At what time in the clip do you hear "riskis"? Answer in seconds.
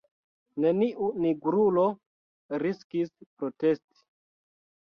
2.65-3.15